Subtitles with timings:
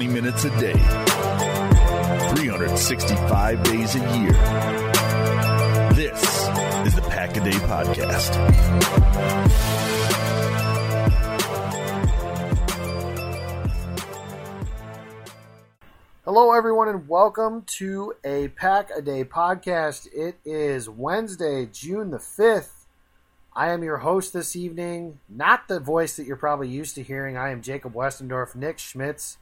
[0.00, 0.72] 20 minutes a day,
[2.34, 4.32] 365 days a year.
[5.92, 6.22] This
[6.86, 8.34] is the Pack a Day Podcast.
[16.24, 20.08] Hello, everyone, and welcome to a Pack a Day podcast.
[20.14, 22.86] It is Wednesday, June the 5th.
[23.52, 25.20] I am your host this evening.
[25.28, 27.36] Not the voice that you're probably used to hearing.
[27.36, 28.54] I am Jacob Westendorf.
[28.54, 29.36] Nick Schmitz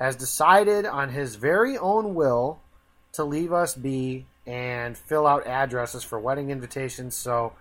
[0.00, 2.58] has decided on his very own will
[3.12, 7.14] to leave us be and fill out addresses for wedding invitations.
[7.14, 7.52] So,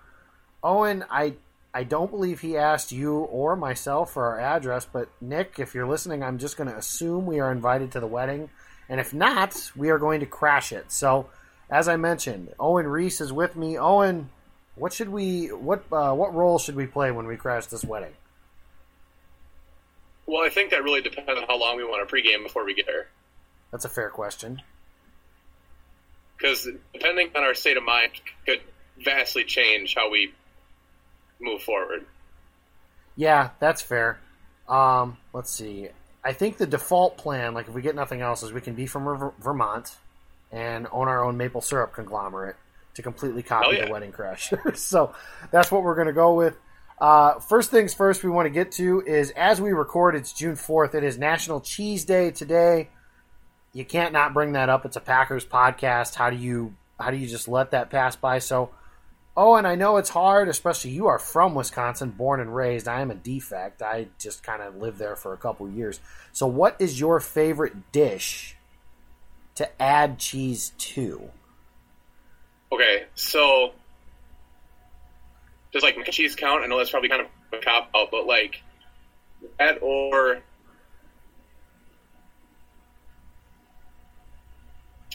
[0.64, 1.34] Owen, I
[1.74, 5.88] I don't believe he asked you or myself for our address, but Nick, if you're
[5.88, 8.50] listening, I'm just going to assume we are invited to the wedding.
[8.88, 10.92] And if not, we are going to crash it.
[10.92, 11.30] So,
[11.70, 13.78] as I mentioned, Owen Reese is with me.
[13.78, 14.30] Owen,
[14.76, 18.14] what should we what uh, what role should we play when we crash this wedding?
[20.30, 22.76] Well, I think that really depends on how long we want to pregame before we
[22.76, 23.08] get there.
[23.72, 24.62] That's a fair question.
[26.38, 28.12] Because depending on our state of mind,
[28.46, 28.62] could
[29.04, 30.32] vastly change how we
[31.42, 32.06] move forward.
[33.16, 34.20] Yeah, that's fair.
[34.68, 35.90] Um, let's see.
[36.24, 38.86] I think the default plan, like if we get nothing else, is we can be
[38.86, 39.98] from Ver- Vermont
[40.52, 42.56] and own our own maple syrup conglomerate
[42.94, 43.86] to completely copy yeah.
[43.86, 44.78] the Wedding Crashers.
[44.78, 45.16] so
[45.50, 46.56] that's what we're going to go with.
[47.00, 50.56] Uh, first things first, we want to get to is as we record, it's June
[50.56, 50.94] 4th.
[50.96, 52.90] It is National Cheese Day today.
[53.72, 54.86] You can't not bring that up.
[54.86, 56.16] It's a Packers podcast.
[56.16, 58.40] How do you how do you just let that pass by?
[58.40, 58.72] So,
[59.38, 62.88] oh, and I know it's hard, especially you are from Wisconsin, born and raised.
[62.88, 63.82] I am a defect.
[63.82, 66.02] I just kind of lived there for a couple years.
[66.34, 68.58] So, what is your favorite dish
[69.56, 71.30] to add cheese to?
[72.72, 73.74] Okay, so
[75.72, 76.64] does like mac and cheese count?
[76.64, 77.28] I know that's probably kind of
[77.60, 78.62] a cop out, but like
[79.58, 80.42] that or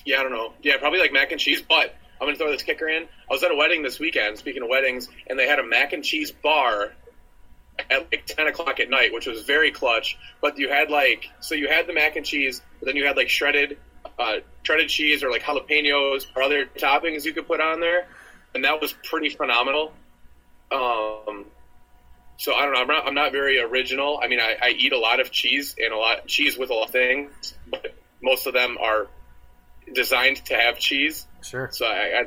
[0.05, 0.53] yeah, I don't know.
[0.63, 1.63] Yeah, probably like mac and cheese.
[1.63, 3.05] But I'm gonna throw this kicker in.
[3.05, 4.39] I was at a wedding this weekend.
[4.39, 6.93] Speaking of weddings, and they had a mac and cheese bar
[7.91, 10.17] at like 10 o'clock at night, which was very clutch.
[10.41, 13.17] But you had like, so you had the mac and cheese, but then you had
[13.17, 13.79] like shredded,
[14.19, 18.07] uh, shredded cheese or like jalapenos or other toppings you could put on there.
[18.55, 19.93] And that was pretty phenomenal.
[20.75, 21.47] Um,
[22.37, 22.81] so I don't know.
[22.81, 24.21] I'm not, I'm not very original.
[24.23, 26.75] I mean, I, I eat a lot of cheese and a lot cheese with a
[26.75, 29.07] lot of things, but most of them are
[29.95, 31.27] designed to have cheese.
[31.43, 31.69] Sure.
[31.73, 32.25] So I, I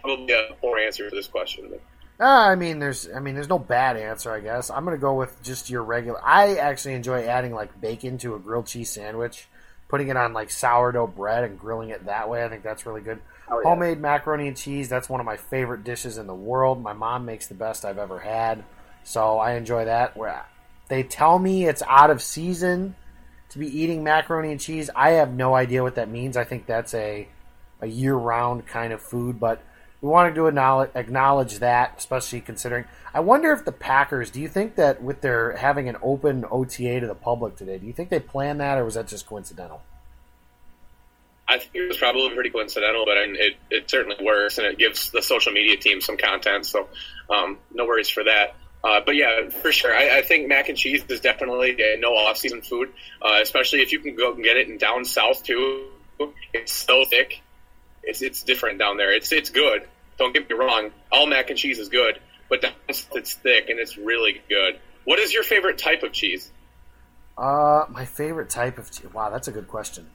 [0.00, 1.68] probably a poor answer to this question.
[1.70, 1.80] But
[2.24, 4.30] Uh, I mean, there's, I mean, there's no bad answer.
[4.30, 6.20] I guess I'm gonna go with just your regular.
[6.22, 9.48] I actually enjoy adding like bacon to a grilled cheese sandwich,
[9.88, 12.44] putting it on like sourdough bread and grilling it that way.
[12.44, 13.20] I think that's really good.
[13.52, 13.68] Oh, yeah.
[13.68, 14.88] Homemade macaroni and cheese.
[14.88, 16.82] That's one of my favorite dishes in the world.
[16.82, 18.64] My mom makes the best I've ever had,
[19.04, 20.16] so I enjoy that.
[20.16, 20.46] Where
[20.88, 22.96] they tell me it's out of season
[23.50, 24.88] to be eating macaroni and cheese.
[24.96, 26.36] I have no idea what that means.
[26.36, 27.28] I think that's a
[27.82, 29.62] a year round kind of food, but
[30.00, 32.86] we wanted to acknowledge, acknowledge that, especially considering.
[33.12, 34.30] I wonder if the Packers.
[34.30, 37.86] Do you think that with their having an open OTA to the public today, do
[37.86, 39.82] you think they planned that, or was that just coincidental?
[41.48, 45.10] I think it was probably pretty coincidental, but it, it certainly works, and it gives
[45.10, 46.66] the social media team some content.
[46.66, 46.88] So,
[47.28, 48.54] um, no worries for that.
[48.84, 52.08] Uh, but yeah, for sure, I, I think mac and cheese is definitely a no
[52.08, 55.86] off-season food, uh, especially if you can go and get it in down south too.
[56.52, 57.42] It's so thick,
[58.02, 59.12] it's it's different down there.
[59.12, 59.88] It's it's good.
[60.18, 63.96] Don't get me wrong, all mac and cheese is good, but it's thick and it's
[63.96, 64.80] really good.
[65.04, 66.50] What is your favorite type of cheese?
[67.36, 69.12] Uh, my favorite type of cheese.
[69.12, 70.08] Wow, that's a good question.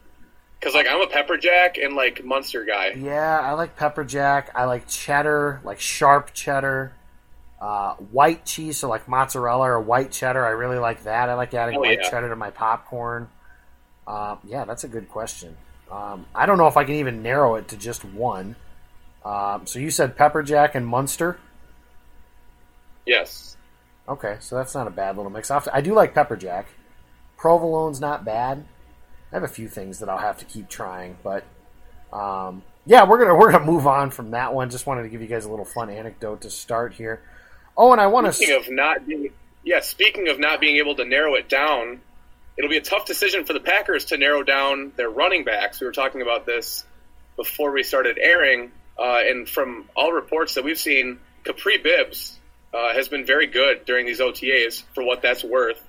[0.59, 2.90] Because like I'm a pepper jack and like Munster guy.
[2.95, 4.50] Yeah, I like pepper jack.
[4.56, 6.94] I like cheddar, like sharp cheddar.
[7.59, 10.45] Uh, white cheese, so like mozzarella or white cheddar.
[10.45, 11.29] I really like that.
[11.29, 12.09] I like adding Oh, white yeah.
[12.09, 13.29] cheddar to my popcorn.
[14.06, 15.57] Uh, yeah, that's a good question.
[15.91, 18.56] Um, I don't know if I can even narrow it to just one.
[19.25, 21.39] Um, so you said pepper jack and Munster.
[23.06, 23.57] Yes.
[24.07, 25.50] Okay, so that's not a bad little mix.
[25.51, 26.68] I'll have to- I do like pepper jack.
[27.39, 28.65] Provolone's not bad.
[29.31, 31.44] I have a few things that I'll have to keep trying, but
[32.13, 34.69] um, yeah, we're gonna we're gonna move on from that one.
[34.69, 37.21] Just wanted to give you guys a little fun anecdote to start here.
[37.77, 38.33] Oh, and I want to.
[38.33, 39.29] Speaking of not being,
[39.63, 42.00] yeah, speaking of not being able to narrow it down,
[42.57, 45.81] it'll be a tough decision for the Packers to narrow down their running backs.
[45.81, 46.85] We were talking about this
[47.35, 52.39] before we started airing, uh, and from all reports that we've seen, Kapri Bibbs
[52.73, 55.83] uh, has been very good during these OTAs for what that's worth.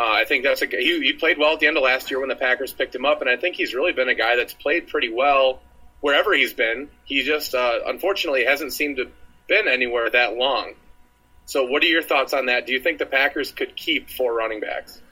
[0.00, 2.20] Uh, I think that's a he, he played well at the end of last year
[2.20, 4.54] when the Packers picked him up, and I think he's really been a guy that's
[4.54, 5.60] played pretty well
[6.00, 6.88] wherever he's been.
[7.04, 9.10] He just uh, unfortunately hasn't seemed to
[9.46, 10.72] been anywhere that long.
[11.44, 12.66] So, what are your thoughts on that?
[12.66, 15.02] Do you think the Packers could keep four running backs?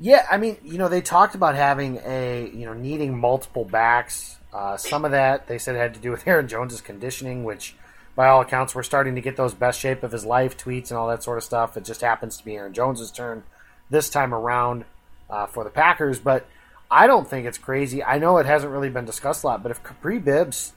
[0.00, 4.38] Yeah, I mean, you know, they talked about having a, you know, needing multiple backs.
[4.50, 7.74] Uh, some of that they said had to do with Aaron Jones's conditioning, which,
[8.16, 10.96] by all accounts, we're starting to get those best shape of his life tweets and
[10.96, 11.76] all that sort of stuff.
[11.76, 13.42] It just happens to be Aaron Jones's turn
[13.90, 14.84] this time around
[15.30, 16.46] uh, for the Packers, but
[16.90, 18.02] I don't think it's crazy.
[18.02, 20.72] I know it hasn't really been discussed a lot, but if Kapri Bibbs,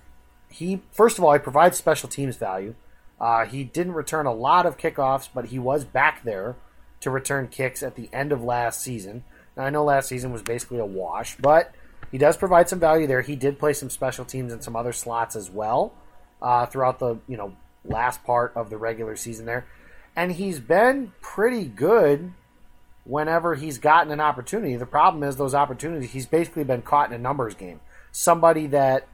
[0.49, 2.75] he first of all, he provides special teams value.
[3.19, 6.55] Uh, he didn't return a lot of kickoffs, but he was back there
[7.01, 9.23] to return kicks at the end of last season.
[9.55, 11.73] Now I know last season was basically a wash, but
[12.11, 13.21] he does provide some value there.
[13.21, 15.93] He did play some special teams in some other slots as well
[16.41, 17.55] uh, throughout the you know
[17.85, 19.65] last part of the regular season there,
[20.15, 22.33] and he's been pretty good
[23.03, 24.75] whenever he's gotten an opportunity.
[24.75, 27.79] The problem is those opportunities, he's basically been caught in a numbers game.
[28.11, 29.07] Somebody that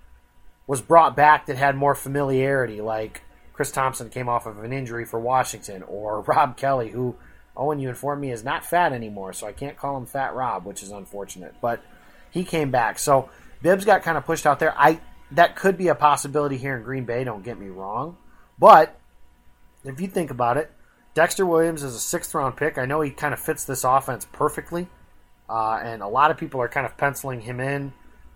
[0.66, 3.22] was brought back that had more familiarity, like
[3.54, 7.16] Chris Thompson came off of an injury for Washington, or Rob Kelley, who
[7.56, 10.66] Owen, you informed me, is not fat anymore, so I can't call him Fat Rob,
[10.66, 11.56] which is unfortunate.
[11.60, 11.84] But
[12.30, 13.00] he came back.
[13.00, 13.30] So
[13.62, 14.78] Bibbs got kind of pushed out there.
[14.78, 15.00] I
[15.32, 18.18] that could be a possibility here in Green Bay, don't get me wrong.
[18.60, 18.98] But
[19.84, 20.72] if you think about it,
[21.18, 22.78] Dexter Williams is a sixth round pick.
[22.78, 24.88] I know he kind of fits this offense perfectly.
[25.50, 27.92] Uh, and a lot of people are kind of penciling him in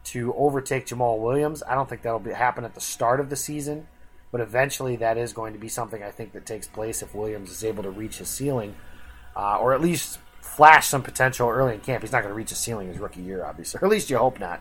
[0.05, 1.61] to overtake Jamaal Williams.
[1.61, 3.87] I don't think that'll be, happen at the start of the season,
[4.31, 7.51] but eventually that is going to be something I think that takes place if Williams
[7.51, 8.73] is able to reach his ceiling
[9.35, 12.01] uh, or at least flash some potential early in camp.
[12.01, 14.17] He's not going to reach his ceiling his rookie year, obviously, or at least you
[14.17, 14.59] hope not.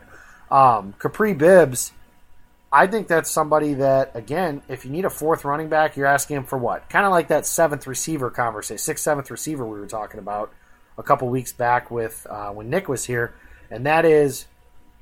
[0.50, 1.93] Um, Kapri Bibbs,
[2.72, 6.37] I think that's somebody that, again, if you need a fourth running back, you're asking
[6.37, 6.88] him for what?
[6.88, 10.52] Kind of like that seventh receiver conversation, sixth, seventh receiver we were talking about
[10.96, 13.34] a couple weeks back with uh, when Nick was here,
[13.70, 14.46] and that is,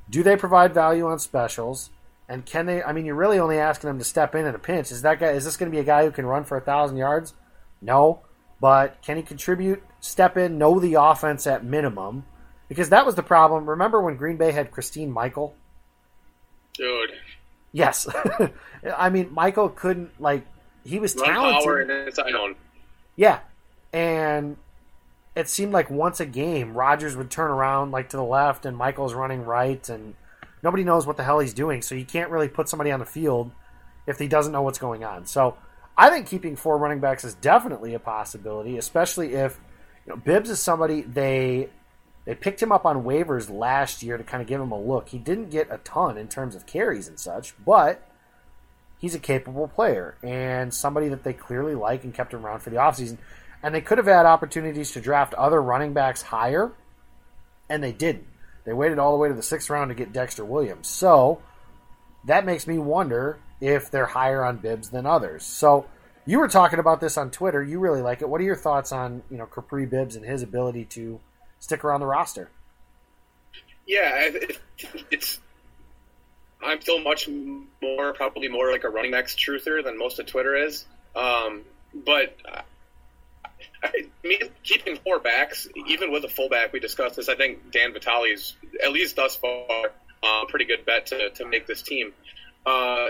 [0.08, 1.90] do they provide value on specials?
[2.30, 2.82] And can they?
[2.82, 4.90] I mean, you're really only asking them to step in at a pinch.
[4.90, 5.28] Is that guy?
[5.28, 7.32] Is this going to be a guy who can run for a thousand yards?
[7.80, 8.20] No.
[8.60, 12.24] But can he contribute, step in, know the offense at minimum?
[12.68, 13.68] Because that was the problem.
[13.70, 15.54] Remember when Green Bay had Christine Michael?
[16.74, 17.12] Dude.
[17.72, 18.08] Yes.
[18.96, 20.46] I mean, Michael couldn't, like,
[20.84, 21.64] he was talented.
[21.64, 22.54] power in its own.
[23.16, 23.40] Yeah.
[23.92, 24.56] And
[25.36, 28.76] it seemed like once a game, Rodgers would turn around, like, to the left, and
[28.76, 30.14] Michael's running right, and
[30.62, 31.82] nobody knows what the hell he's doing.
[31.82, 33.52] So you can't really put somebody on the field
[34.06, 35.26] if he doesn't know what's going on.
[35.26, 35.56] So
[35.96, 39.60] I think keeping four running backs is definitely a possibility, especially if
[40.06, 41.68] you know Bibbs is somebody they
[42.28, 45.08] they picked him up on waivers last year to kind of give him a look.
[45.08, 48.06] He didn't get a ton in terms of carries and such, but
[48.98, 52.68] he's a capable player and somebody that they clearly like and kept him around for
[52.68, 53.16] the offseason.
[53.62, 56.72] And they could have had opportunities to draft other running backs higher,
[57.66, 58.26] and they didn't.
[58.66, 60.86] They waited all the way to the sixth round to get Dexter Williams.
[60.86, 61.40] So
[62.26, 65.44] that makes me wonder if they're higher on Bibbs than others.
[65.44, 65.86] So
[66.26, 67.62] you were talking about this on Twitter.
[67.62, 68.28] You really like it.
[68.28, 71.20] What are your thoughts on you know Kapri Bibbs and his ability to
[71.58, 72.50] stick around the roster?
[73.86, 74.30] Yeah,
[75.10, 75.40] it's.
[76.62, 77.28] I'm still much
[77.80, 80.86] more, probably more like a running backs truther than most of Twitter is.
[81.14, 81.62] Um,
[81.94, 82.36] but
[83.82, 87.28] I, me keeping four backs, even with a fullback, we discussed this.
[87.28, 89.90] I think Dan Vitale's at least thus far
[90.22, 92.12] a uh, pretty good bet to, to make this team.
[92.66, 93.08] Uh,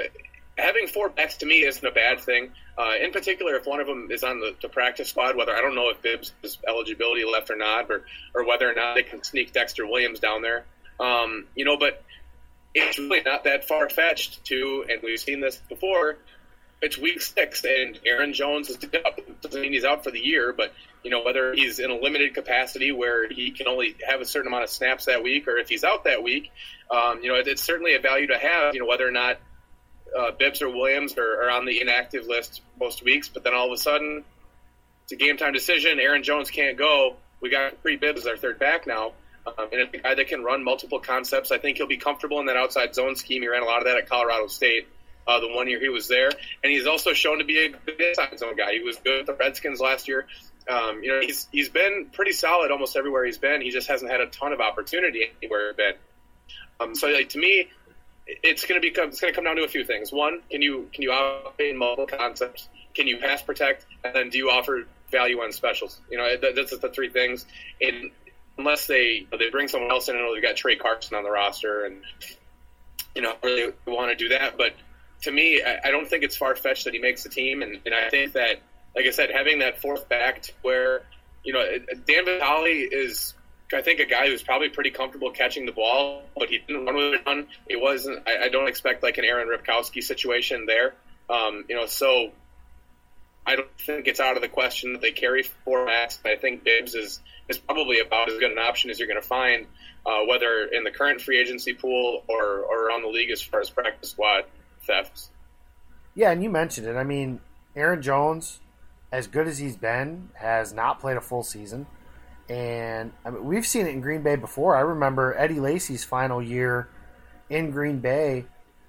[0.59, 2.53] having four backs to me isn't a bad thing.
[2.79, 5.61] Uh, in particular, if one of them is on the, the practice squad, whether I
[5.61, 6.33] don't know if Bibbs
[6.67, 10.43] eligibility left or not, or or whether or not they can sneak Dexter Williams down
[10.43, 10.65] there.
[11.01, 12.05] Um, you know, but
[12.75, 16.19] it's really not that far fetched to, and we've seen this before.
[16.81, 19.19] It's week six, and Aaron Jones is up.
[19.41, 20.73] Doesn't mean he's out for the year, but
[21.03, 24.47] you know whether he's in a limited capacity where he can only have a certain
[24.47, 26.53] amount of snaps that week, or if he's out that week,
[26.93, 28.75] um, you know it, it's certainly a value to have.
[28.75, 29.41] You know whether or not
[30.17, 33.67] uh, Bibbs or Williams are, are on the inactive list most weeks, but then all
[33.67, 34.25] of a sudden
[35.05, 35.99] it's a game time decision.
[35.99, 37.17] Aaron Jones can't go.
[37.41, 39.13] We got pre Bibbs as our third back now.
[39.47, 41.51] Um, and it's a guy that can run multiple concepts.
[41.51, 43.43] I think he'll be comfortable in that outside zone scheme.
[43.43, 44.89] He ran a lot of that at Colorado State.
[45.27, 46.31] Uh, the one year he was there,
[46.65, 48.73] and he's also shown to be a good inside zone guy.
[48.73, 50.27] He was good with the Redskins last year.
[50.69, 53.61] Um, you know, he's he's been pretty solid almost everywhere he's been.
[53.61, 55.95] He just hasn't had a ton of opportunity anywhere he's been.
[56.81, 57.69] Um, so, like to me,
[58.29, 60.13] it's going to become it's going to come down to a few things.
[60.13, 62.69] One, can you can you operate multiple concepts?
[62.95, 63.87] Can you pass protect?
[64.05, 66.01] And then do you offer value on specials?
[66.11, 67.47] You know, that's the three things.
[67.81, 68.11] And
[68.59, 71.85] unless they they bring someone else in, and they've got Tra Carson on the roster,
[71.85, 72.03] and
[73.15, 74.59] you know really want to do that.
[74.59, 74.75] But
[75.23, 77.81] to me, I, I don't think it's far fetched that he makes the team, and,
[77.87, 78.61] and I think that,
[78.95, 81.03] like I said, having that fourth back to where
[81.45, 81.65] you know
[82.07, 83.35] Dan Vitale is
[83.73, 86.97] I think a guy who's probably pretty comfortable catching the ball, but he didn't run
[86.97, 87.47] with it on.
[87.67, 88.27] It wasn't.
[88.27, 90.95] I, I don't expect like an Aaron Ripkowski situation there.
[91.29, 92.31] Um, you know, so
[93.47, 96.19] I don't think it's out of the question that they carry four max.
[96.25, 99.27] I think Bibbs is is probably about as good an option as you're going to
[99.27, 99.67] find,
[100.05, 103.61] uh, whether in the current free agency pool or, or around the league as far
[103.61, 104.45] as practice squad
[104.87, 105.31] thefts.
[106.15, 106.97] Yeah, and you mentioned it.
[106.97, 107.41] I mean,
[107.75, 108.61] Aaron Jones,
[109.11, 111.87] as good as he's been, has not played a full season.
[112.49, 114.77] And I mean, we've seen it in Green Bay before.
[114.77, 116.89] I remember Eddie Lacy's final year
[117.51, 118.47] in Green Bay.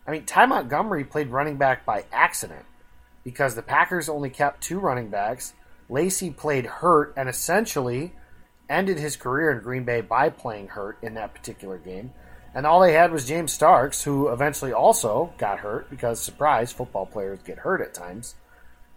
[0.08, 2.66] I mean, Ty Montgomery played running back by accident
[3.24, 5.54] because the Packers only kept two running backs.
[5.90, 8.14] Lacy played hurt and essentially
[8.70, 12.14] ended his career in Green Bay by playing hurt in that particular game.
[12.54, 17.06] And all they had was James Starks, who eventually also got hurt because, surprise, football
[17.06, 18.36] players get hurt at times.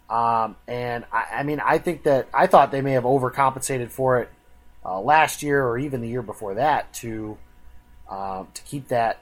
[0.08, 4.20] Um, and I, I, mean, I think that I thought they may have overcompensated for
[4.20, 4.30] it
[4.84, 7.38] uh, last year or even the year before that to
[8.08, 9.20] uh, to keep that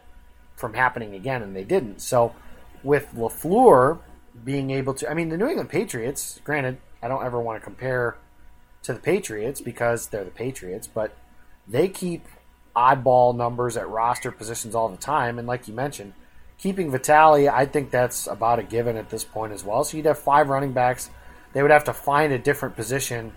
[0.57, 2.00] from happening again, and they didn't.
[2.00, 2.35] So
[2.83, 3.99] with Lafleur
[4.45, 5.11] being able to.
[5.11, 8.17] I mean, the New England Patriots, granted, I don't ever want to compare
[8.83, 11.17] to the Patriots because they're the Patriots, but
[11.69, 12.26] they keep
[12.75, 15.38] oddball numbers at roster positions all the time.
[15.38, 16.14] And like you mentioned,
[16.59, 19.85] keeping Vitale, I think that's about a given at this point as well.
[19.85, 21.11] So you'd have five running backs.
[21.52, 23.33] They would have to find a different position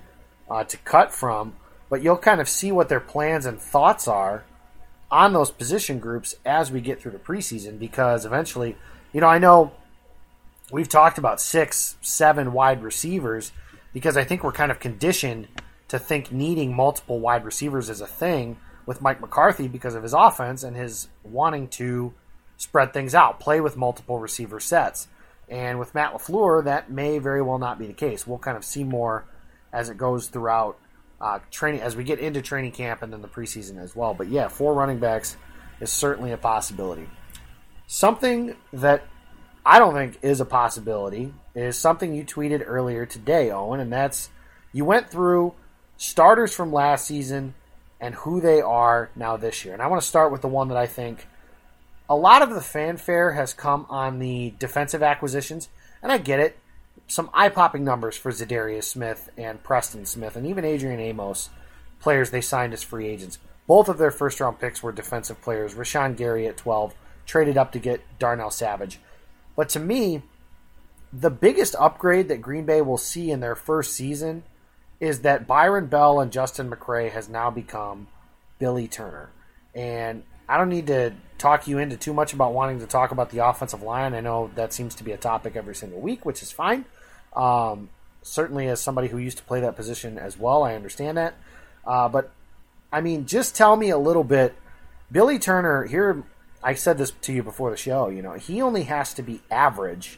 [0.49, 1.55] uh, to cut from,
[1.89, 4.43] but you'll kind of see what their plans and thoughts are
[5.11, 8.75] on those position groups as we get through the preseason because eventually,
[9.11, 9.71] you know, I know
[10.71, 13.51] we've talked about six, seven wide receivers
[13.93, 15.47] because I think we're kind of conditioned
[15.89, 20.13] to think needing multiple wide receivers is a thing with Mike McCarthy because of his
[20.13, 22.13] offense and his wanting to
[22.57, 25.07] spread things out, play with multiple receiver sets.
[25.47, 28.25] And with Matt LaFleur, that may very well not be the case.
[28.25, 29.25] We'll kind of see more
[29.71, 30.79] as it goes throughout
[31.23, 34.13] uh, training, as we get into training camp and then the preseason as well.
[34.13, 35.37] But yeah, four running backs
[35.79, 37.07] is certainly a possibility.
[37.87, 39.05] Something that
[39.65, 44.29] I don't think is a possibility is something you tweeted earlier today, Owen, and that's
[44.73, 45.53] you went through
[45.95, 47.53] starters from last season
[48.01, 49.73] and who they are now this year.
[49.73, 51.25] And I want to start with the one that I think
[52.09, 55.69] a lot of the fanfare has come on the defensive acquisitions,
[56.01, 56.59] and I get it.
[57.13, 61.51] Some eye popping numbers for Za'Darius Smith and Preston Smith, and even Adrian Amos,
[61.99, 63.37] players they signed as free agents.
[63.67, 65.75] Both of their first round picks were defensive players.
[65.75, 66.95] Rashan Gary at 12,
[67.27, 68.99] traded up to get Darnell Savage.
[69.55, 70.23] But to me,
[71.13, 74.41] the biggest upgrade that Green Bay will see in their first season
[74.99, 78.07] is that Byron Bell and Justin McCray has now become
[78.57, 79.29] Billy Turner.
[79.75, 83.29] And I don't need to talk you into too much about wanting to talk about
[83.29, 84.15] the offensive line.
[84.15, 86.85] I know that seems to be a topic every single week, which is fine.
[87.35, 87.89] Um,
[88.21, 91.35] certainly, as somebody who used to play that position as well, I understand that.
[91.85, 92.31] Uh, but
[92.91, 94.55] I mean, just tell me a little bit.
[95.11, 96.23] Billy Turner here
[96.63, 98.07] I said this to you before the show.
[98.07, 100.17] You know, he only has to be average,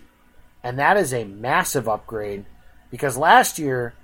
[0.63, 2.45] and that is a massive upgrade
[2.91, 3.95] because last year,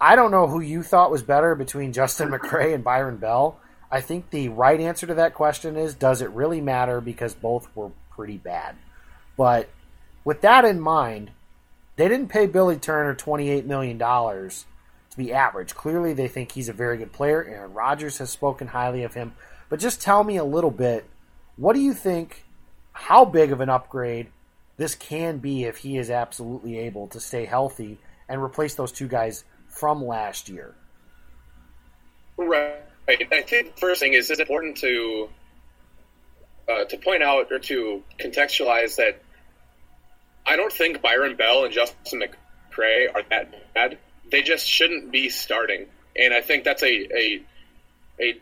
[0.00, 3.58] I don't know who you thought was better between Justin McCray and Byron Bell.
[3.90, 7.74] I think the right answer to that question is does it really matter because both
[7.74, 8.76] were pretty bad.
[9.36, 9.70] But
[10.24, 11.30] with that in mind,
[11.96, 15.74] they didn't pay Billy Turner $28 million to be average.
[15.74, 17.44] Clearly, they think he's a very good player.
[17.44, 19.34] Aaron Rodgers has spoken highly of him.
[19.68, 21.06] But just tell me a little bit
[21.56, 22.44] what do you think?
[22.92, 24.28] How big of an upgrade
[24.76, 29.08] this can be if he is absolutely able to stay healthy and replace those two
[29.08, 30.74] guys from last year?
[32.36, 32.76] Right.
[33.08, 35.28] I think the first thing is it's important to
[36.68, 39.20] uh, to point out or to contextualize that
[40.46, 43.98] I don't think Byron Bell and Justin McCray are that bad.
[44.30, 47.42] They just shouldn't be starting, and I think that's a a
[48.20, 48.40] a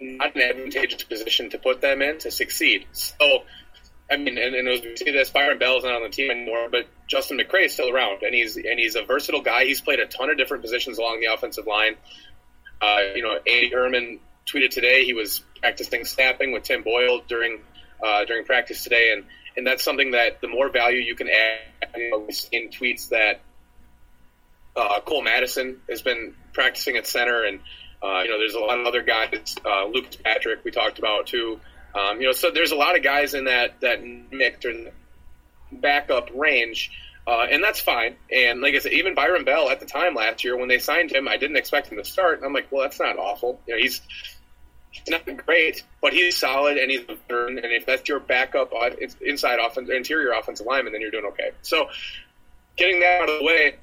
[0.00, 2.86] not an advantageous position to put them in to succeed.
[2.92, 3.44] So,
[4.10, 6.30] I mean, and, and as we see this, Byron Bell is not on the team
[6.30, 9.64] anymore, but Justin McCray is still around, and he's and he's a versatile guy.
[9.64, 11.96] He's played a ton of different positions along the offensive line.
[12.80, 17.60] Uh, you know, Andy Herman tweeted today he was practicing snapping with Tim Boyle during
[18.02, 19.24] uh, during practice today, and
[19.56, 21.90] and that's something that the more value you can add.
[21.96, 23.40] You know, we've tweets that
[24.76, 27.60] uh, Cole Madison has been practicing at center, and
[28.02, 29.54] uh, you know, there's a lot of other guys.
[29.64, 31.60] Uh, Lucas Patrick, we talked about too.
[31.94, 34.92] Um, you know, so there's a lot of guys in that that mix or
[35.70, 36.90] backup range,
[37.26, 38.16] uh, and that's fine.
[38.34, 41.12] And like I said, even Byron Bell at the time last year when they signed
[41.12, 42.38] him, I didn't expect him to start.
[42.38, 43.60] And I'm like, well, that's not awful.
[43.66, 44.00] You know, he's
[44.92, 47.58] he's not great, but he's solid and he's a veteran.
[47.58, 48.72] And if that's your backup
[49.20, 51.50] inside offense, interior offensive lineman, then you're doing okay.
[51.62, 51.88] So
[52.76, 53.76] getting that out of the way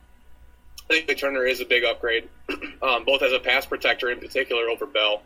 [0.89, 2.29] I think Turner is a big upgrade,
[2.81, 5.21] um, both as a pass protector in particular over Bell.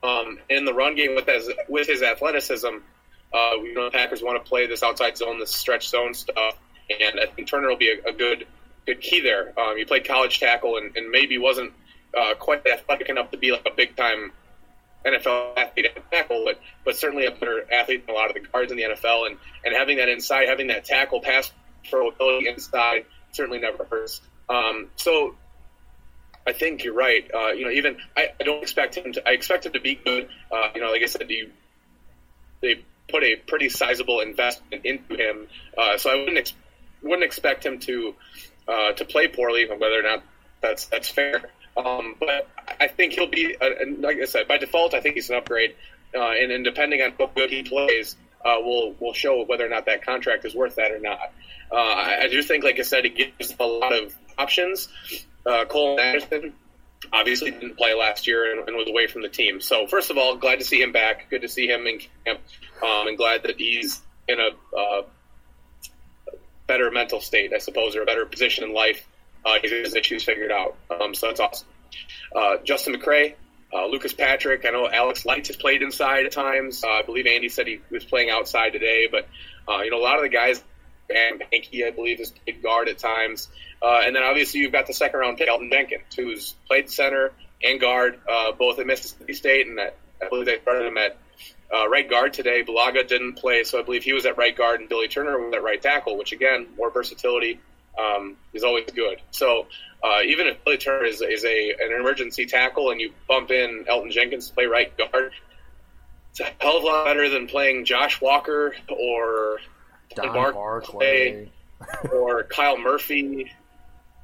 [0.00, 2.68] Um, in the run game with his, with his athleticism,
[3.34, 6.56] uh, you know, the Packers want to play this outside zone, this stretch zone stuff,
[6.88, 8.46] and I think Turner will be a, a good
[8.86, 9.52] good key there.
[9.60, 11.72] Um, he played college tackle and, and maybe wasn't
[12.18, 14.32] uh, quite athletic enough to be like a big time
[15.04, 18.40] NFL athlete at tackle, but but certainly a better athlete than a lot of the
[18.40, 19.26] guards in the NFL.
[19.26, 21.50] And and having that inside, having that tackle pass
[21.88, 24.20] pro ability inside certainly never hurts.
[24.48, 25.34] Um, so
[26.46, 27.30] I think you're right.
[27.32, 29.28] Uh, you know, even I, I, don't expect him to.
[29.28, 30.28] I expect him to be good.
[30.50, 31.50] Uh, you know, like I said, you,
[32.62, 36.54] they put a pretty sizable investment into him, uh, so I wouldn't ex-
[37.02, 38.14] wouldn't expect him to
[38.66, 40.22] uh, to play poorly, whether or not
[40.62, 41.50] that's that's fair.
[41.78, 42.48] Um, but
[42.80, 43.70] I think he'll be, uh,
[44.00, 45.76] like I said, by default, I think he's an upgrade.
[46.14, 49.68] Uh, and, and depending on how good he plays, uh, will will show whether or
[49.68, 51.32] not that contract is worth that or not.
[51.70, 54.88] Uh, I, I do think, like I said, it gives a lot of options.
[55.44, 56.54] Uh, Cole Madison
[57.12, 59.60] obviously didn't play last year and, and, was away from the team.
[59.60, 61.30] So first of all, glad to see him back.
[61.30, 62.40] Good to see him in camp,
[62.82, 65.02] um, and glad that he's in a uh,
[66.66, 69.06] better mental state, I suppose, or a better position in life
[69.48, 70.76] uh, his issues figured out.
[70.90, 71.68] Um, so that's awesome.
[72.34, 73.34] Uh, Justin McCray,
[73.72, 74.64] uh, Lucas Patrick.
[74.66, 76.84] I know Alex Light has played inside at times.
[76.84, 79.28] Uh, I believe Andy said he was playing outside today, but
[79.68, 80.62] uh, you know a lot of the guys.
[81.14, 83.48] And Pankey, I believe, has played guard at times.
[83.82, 87.32] Uh, and then obviously you've got the second round pick, Elgton Jenkins, who's played center
[87.64, 88.20] and guard
[88.58, 91.16] both at Mississippi State, and that, I believe they started him at
[91.74, 92.62] uh, right guard today.
[92.62, 95.54] Bulaga didn't play, so I believe he was at right guard, and Billy Turner was
[95.54, 97.60] at right tackle, which again, more versatility
[97.98, 99.20] um, is always good.
[99.30, 99.66] So
[100.02, 103.84] uh, even if Billy Turner is, is a an emergency tackle and you bump in
[103.88, 105.32] Elgton Jenkins to play right guard,
[106.30, 109.58] it's a hell of a lot better than playing Josh Walker or
[110.14, 111.50] Don Barclay
[112.12, 113.50] or Kyle Murphy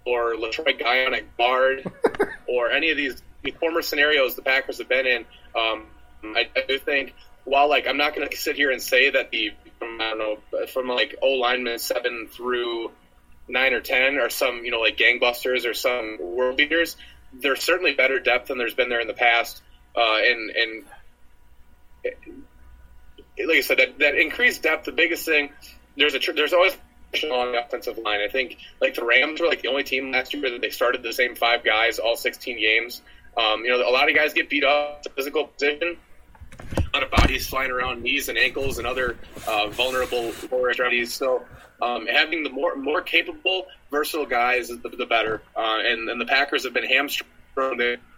[0.07, 1.91] or Letroy Guion at guard
[2.49, 5.25] or any of these, these former scenarios the Packers have been in.
[5.57, 5.87] Um,
[6.23, 7.15] I, I do think
[7.45, 10.19] while like I'm not going to sit here and say that the from, I don't
[10.19, 12.91] know from like O lineman seven through
[13.49, 16.97] nine or ten are some you know like gangbusters or some world beaters.
[17.33, 19.63] There's certainly better depth than there's been there in the past,
[19.97, 20.85] uh, and and
[22.05, 24.85] like I said, that, that increased depth.
[24.85, 25.51] The biggest thing
[25.97, 26.77] there's a there's always
[27.25, 28.21] on the offensive line.
[28.21, 31.03] I think like the Rams were like the only team last year that they started
[31.03, 33.03] the same five guys all 16 games.
[33.37, 35.97] Um, you know, a lot of guys get beat up physical position.
[36.61, 40.29] A lot of bodies flying around knees and ankles and other uh, vulnerable
[40.69, 41.13] extremities.
[41.13, 41.45] So
[41.85, 45.43] um, having the more more capable, versatile guys, the, the better.
[45.55, 47.29] Uh, and, and the Packers have been hamstrung.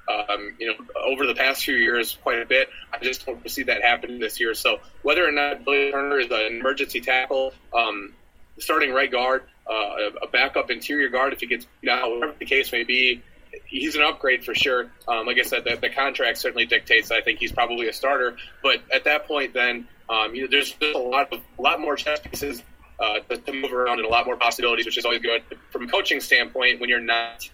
[0.08, 0.74] Um, you know,
[1.04, 2.68] over the past few years, quite a bit.
[2.92, 4.54] I just don't see that happening this year.
[4.54, 8.14] So whether or not Billy Turner is an emergency tackle, um,
[8.56, 12.70] starting right guard, uh, a backup interior guard if he gets down, whatever the case
[12.70, 13.20] may be,
[13.64, 14.88] he's an upgrade for sure.
[15.08, 17.10] Um, like I said, the, the, contract certainly dictates.
[17.10, 20.72] I think he's probably a starter, but at that point, then um, you know, there's
[20.72, 22.62] just a lot of a lot more chess pieces
[22.98, 25.84] uh, to, to, move around and a lot more possibilities, which is always good from
[25.84, 27.48] a coaching standpoint when you're not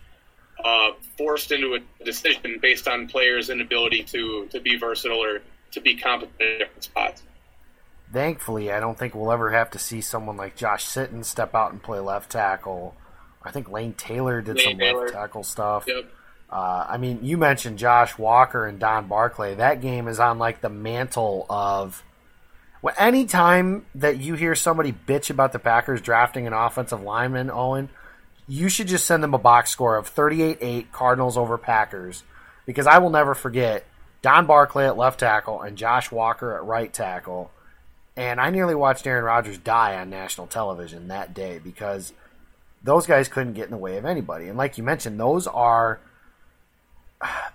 [0.64, 5.40] uh, forced into a decision based on players' inability to to be versatile or
[5.72, 7.22] to be competent in different spots.
[8.12, 11.72] Thankfully, I don't think we'll ever have to see someone like Josh Sitton step out
[11.72, 12.94] and play left tackle.
[13.42, 15.00] I think Lane Taylor did Lane some Taylor.
[15.00, 15.84] left tackle stuff.
[15.88, 16.04] Yep.
[16.50, 19.54] Uh, I mean, you mentioned Josh Walker and Don Barclay.
[19.54, 22.02] That game is on like the mantle of
[22.82, 27.88] well, anytime that you hear somebody bitch about the Packers drafting an offensive lineman, Owen,
[28.48, 32.24] you should just send them a box score of 38-8 Cardinals over Packers
[32.66, 33.86] because I will never forget
[34.20, 37.52] Don Barclay at left tackle and Josh Walker at right tackle.
[38.16, 42.12] And I nearly watched Aaron Rodgers die on national television that day because
[42.82, 44.48] those guys couldn't get in the way of anybody.
[44.48, 46.00] And like you mentioned, those are–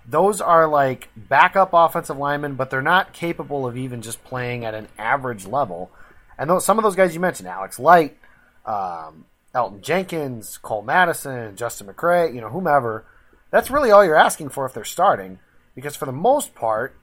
[0.06, 4.74] those are like backup offensive linemen, but they're not capable of even just playing at
[4.74, 5.90] an average level.
[6.38, 8.16] And those, some of those guys you mentioned, Alex Light,
[8.64, 13.04] um, Elgton Jenkins, Cole Madison, Justin McCray, you know, whomever,
[13.50, 15.38] that's really all you're asking for if they're starting.
[15.74, 16.94] Because for the most part,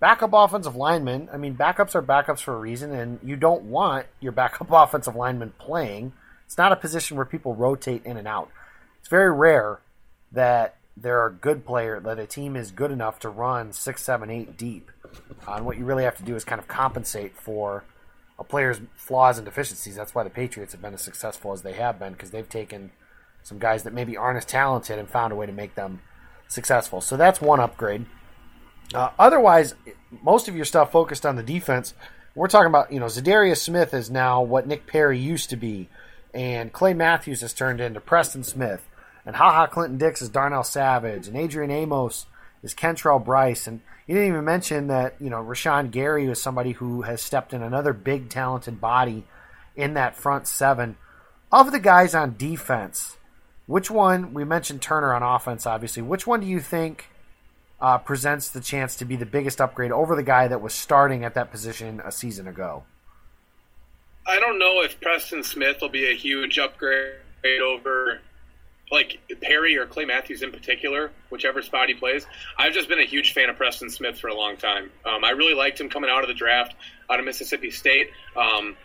[0.00, 4.06] backup offensive linemen, I mean, backups are backups for a reason, and you don't want
[4.20, 6.12] your backup offensive lineman playing.
[6.46, 8.50] It's not a position where people rotate in and out.
[9.00, 9.80] It's very rare
[10.32, 14.30] that there are good players that a team is good enough to run six, seven,
[14.30, 14.90] eight deep.
[15.46, 17.84] Uh, and what you really have to do is kind of compensate for
[18.38, 19.96] a player's flaws and deficiencies.
[19.96, 22.92] That's why the Patriots have been as successful as they have been because they've taken
[23.42, 26.00] some guys that maybe aren't as talented and found a way to make them
[26.48, 27.00] successful.
[27.00, 28.06] So that's one upgrade.
[28.94, 29.74] Uh, otherwise,
[30.22, 31.94] most of your stuff focused on the defense.
[32.34, 35.88] We're talking about, you know, Za'Darius Smith is now what Nick Perry used to be,
[36.34, 38.86] and Clay Matthews has turned into Preston Smith
[39.26, 42.26] and Ha Ha Clinton Dix is Darnell Savage, and Adrian Amos
[42.62, 46.72] is Kentrell Brice, and you didn't even mention that you know Rashan Gary was somebody
[46.72, 49.24] who has stepped in another big talented body
[49.74, 50.96] in that front seven.
[51.52, 53.16] Of the guys on defense,
[53.66, 54.32] Which one?
[54.32, 56.02] We mentioned Turner on offense, obviously.
[56.02, 57.08] Which one do you think
[57.80, 61.24] uh, presents the chance to be the biggest upgrade over the guy that was starting
[61.24, 62.84] at that position a season ago?
[64.26, 67.14] I don't know if Preston Smith will be a huge upgrade
[67.62, 68.20] over
[68.90, 72.26] like Perry or Clay Matthews in particular, whichever spot he plays.
[72.56, 74.90] I've just been a huge fan of Preston Smith for a long time.
[75.04, 76.74] Um, I really liked him coming out of the draft
[77.10, 78.10] out of Mississippi State.
[78.36, 78.76] Um,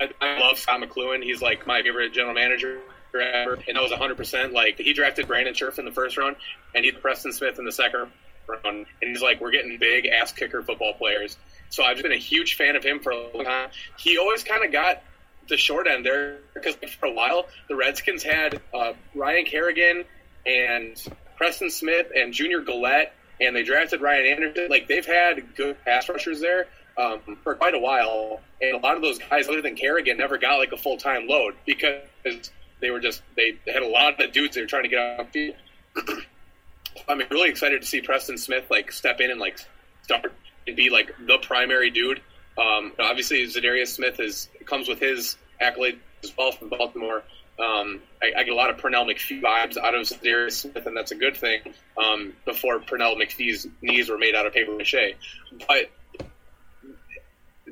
[0.00, 1.22] I, I, love Scot McCloughan.
[1.22, 2.80] He's like my favorite general manager
[3.14, 4.52] ever, and that was 100%.
[4.52, 6.36] Like he drafted Brandon Scherff in the first round,
[6.74, 8.10] and he Preston Smith in the second
[8.46, 11.36] round, and he's like, we're getting big ass kicker football players.
[11.70, 13.70] So I've just been a huge fan of him for a long time.
[13.98, 15.02] He always kind of got
[15.48, 20.04] the short end there because for a while the Redskins had uh, Ryan Kerrigan
[20.46, 21.02] and
[21.36, 24.68] Preston Smith and Junior Galette, and they drafted Ryan Anderson.
[24.68, 28.96] Like they've had good pass rushers there um, for quite a while, and a lot
[28.96, 32.02] of those guys, other than Kerrigan, never got like a full time load because
[32.80, 35.26] they were just they had a lot of dudes they were trying to get on
[35.28, 35.56] field.
[37.08, 39.58] I'm really excited to see Preston Smith like step in and like
[40.02, 40.32] start
[40.66, 42.20] and be like the primary dude.
[42.56, 47.22] Um, obviously, Za'Darius Smith is comes with his accolades as well from Baltimore.
[47.58, 50.96] Um, I, I, get a lot of Pernell McPhee vibes out of Za'Darius Smith, and
[50.96, 51.60] that's a good thing.
[51.96, 55.14] Um, before Pernell McPhee's knees were made out of paper mache,
[55.68, 55.90] but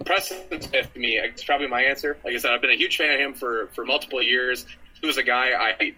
[0.05, 2.17] Preston Smith to me is probably my answer.
[2.25, 4.67] Like I said, I've been a huge fan of him for for multiple years.
[5.01, 5.95] He was a guy I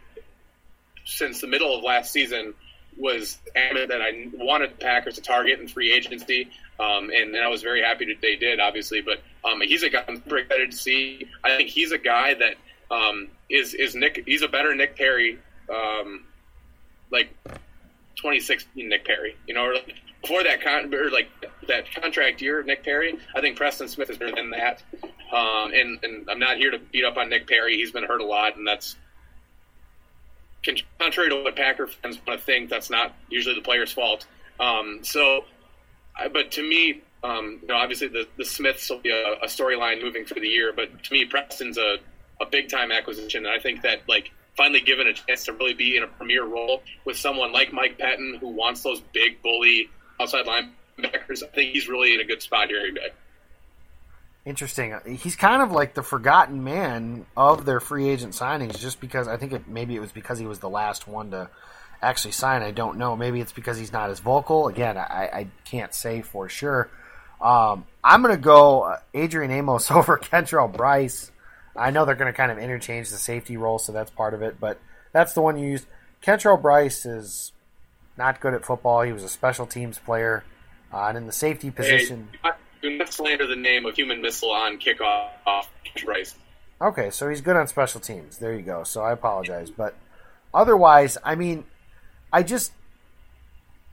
[1.05, 2.55] since the middle of last season
[2.97, 6.49] was adamant that I wanted the Packers to target in free agency.
[6.81, 9.01] Um, and, and, I was very happy that they did, obviously.
[9.01, 11.29] But um, he's a guy I'm excited to see.
[11.45, 12.57] I think he's a guy that
[12.91, 14.25] um, is is Nick.
[14.27, 15.39] He's a better Nick Perry,
[15.71, 16.25] um,
[17.11, 17.31] like
[18.17, 19.37] 2016 Nick Perry.
[19.47, 21.29] You know, like before that con or like
[21.69, 23.19] that contract year, Nick Perry.
[23.37, 24.83] I think Preston Smith is better than that.
[25.33, 27.77] Um, and and I'm not here to beat up on Nick Perry.
[27.77, 28.97] He's been hurt a lot, and that's
[30.99, 32.71] contrary to what Packer fans want to think.
[32.71, 34.27] That's not usually the player's fault.
[34.61, 35.45] Um, so
[36.33, 40.03] but to me, um, you know, obviously the, the Smiths will be a, a storyline
[40.03, 40.73] moving through the year.
[40.75, 41.97] But to me, Preston's a,
[42.41, 45.75] a big time acquisition, and I think that like finally given a chance to really
[45.75, 49.89] be in a premier role with someone like Mike Pettine who wants those big bully
[50.21, 53.09] outside linebackers, I think he's really in a good spot here today.
[54.45, 54.95] Interesting.
[55.17, 59.39] He's kind of like the forgotten man of their free agent signings, just because I
[59.39, 61.49] think it, maybe it was because he was the last one to
[62.05, 62.63] actually sign.
[62.63, 63.17] I don't know.
[63.17, 64.69] Maybe it's because he's not as vocal.
[64.69, 66.91] Again, I, I can't say for sure.
[67.41, 71.31] Um, I'm going to go uh, Adrian Amos over Kentrell Brice.
[71.77, 74.43] I know they're going to kind of interchange the safety role, so that's part of
[74.43, 74.79] it, but
[75.13, 75.87] that's the one you used.
[76.23, 77.53] Kentrell Brice is
[78.17, 79.03] not good at football.
[79.03, 80.45] He was a special teams player,
[80.93, 82.29] uh, and in the safety position.
[82.43, 85.67] Hey, do not slander the name of human missile on kickoff,
[86.05, 86.37] Brice.
[86.81, 88.39] Okay, so he's good on special teams.
[88.39, 88.85] There you go.
[88.85, 89.95] So I apologize, but
[90.53, 91.65] otherwise, I mean,
[92.35, 92.73] I just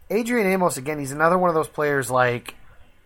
[0.10, 0.98] Adrian Amos again.
[0.98, 2.56] He's another one of those players like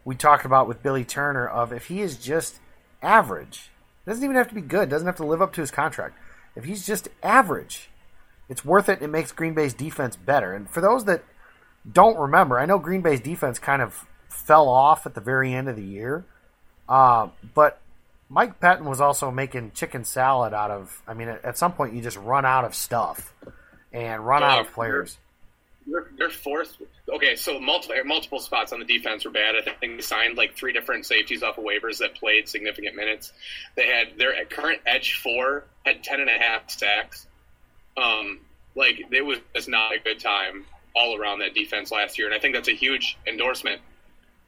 [0.05, 1.45] we talked about with Billy Turner.
[1.45, 2.61] Of if he is just
[3.01, 3.69] average,
[4.05, 4.89] doesn't even have to be good.
[4.89, 6.17] Doesn't have to live up to his contract.
[6.55, 7.89] If he's just average,
[8.47, 9.01] it's worth it.
[9.01, 10.53] It makes Green Bay's defense better.
[10.53, 11.25] And for those that
[11.91, 15.67] don't remember, I know Green Bay's defense kind of fell off at the very end
[15.67, 16.23] of the year,
[16.87, 17.81] uh, but
[18.29, 21.01] Mike Pettine was also making chicken salad out of.
[21.05, 23.33] I mean, at, some point you just run out of stuff
[23.91, 25.17] and run out of players.
[25.87, 26.77] They're, fourth.
[27.07, 29.55] Okay, so multiple multiple spots on the defense were bad.
[29.55, 33.31] I think they signed like three different safeties off of waivers that played significant minutes.
[33.75, 37.27] They had their current edge four had ten and a half sacks.
[37.97, 38.39] Um,
[38.75, 42.35] like it was just not a good time all around that defense last year, and
[42.35, 43.81] I think that's a huge endorsement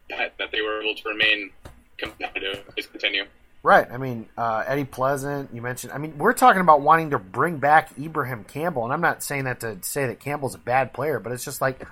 [0.09, 1.51] that, that they were able to remain
[1.97, 2.63] competitive.
[2.75, 3.25] Just continue.
[3.63, 3.87] Right.
[3.91, 5.91] I mean, uh, Eddie Pleasant, you mentioned.
[5.91, 9.45] I mean, we're talking about wanting to bring back Ibrahim Campbell, and I'm not saying
[9.45, 11.85] that to say that Campbell's a bad player, but it's just like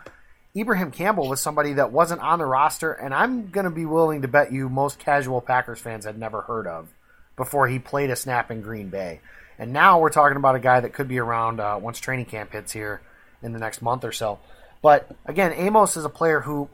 [0.55, 4.21] Ibrahim Campbell was somebody that wasn't on the roster, and I'm going to be willing
[4.21, 6.87] to bet you most casual Packers fans had never heard of
[7.35, 9.19] before he played a snap in Green Bay.
[9.59, 12.53] And now we're talking about a guy that could be around uh, once training camp
[12.53, 13.01] hits here
[13.41, 14.39] in the next month or so.
[14.81, 16.69] But again, Amos is a player who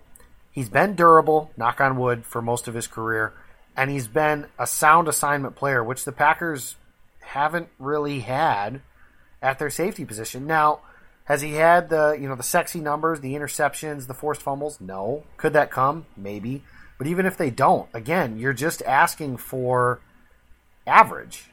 [0.52, 3.34] he's been durable, knock on wood, for most of his career
[3.76, 6.76] and he's been a sound assignment player, which the Packers
[7.20, 8.82] haven't really had
[9.42, 10.46] at their safety position.
[10.46, 10.82] Now,
[11.26, 14.82] has he had the you know the sexy numbers, the interceptions, the forced fumbles?
[14.82, 15.24] No.
[15.38, 16.06] Could that come?
[16.18, 16.64] Maybe.
[16.98, 20.02] But even if they don't, again, you're just asking for
[20.86, 21.46] average,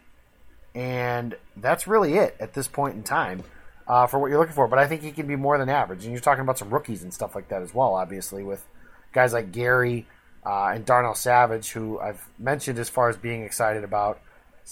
[0.74, 3.42] and that's really it at this point in time
[3.86, 4.68] uh, for what you're looking for.
[4.68, 7.02] But I think he can be more than average, and you're talking about some rookies
[7.02, 7.94] and stuff like that as well.
[7.94, 8.66] Obviously, with
[9.12, 10.06] guys like Gary
[10.44, 14.20] uh, and Darnell Savage, who I've mentioned as far as being excited about.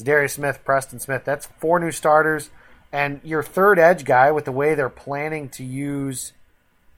[0.03, 1.25] Darius Smith, Preston Smith.
[1.25, 2.51] That's four new starters.
[2.93, 6.33] And your third edge guy, with the way they're planning to use